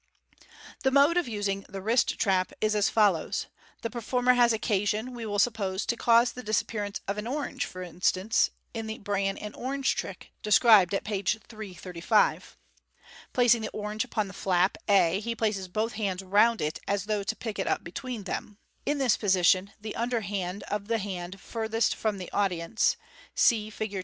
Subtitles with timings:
[0.81, 3.45] The mode of using the wrist trap is as follows:—
[3.83, 7.69] The performer has occasion, we will suppose, to cause the disappearance of an orange, as
[7.71, 12.57] for instance, in the "Bran and Orange" trick, described at page 335.
[13.31, 17.21] Placing the orange upon the flap a, he places both hands round it as though
[17.21, 18.25] to pick In
[18.97, 20.31] this position the under the Fig.
[20.31, 20.61] 266.
[20.67, 20.81] it up between them.
[20.81, 20.81] (See Fig.
[20.81, 22.97] 265.) side of the hand furthest from the audience
[23.35, 23.99] (see Fig.